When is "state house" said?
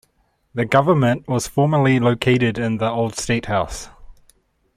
3.15-3.87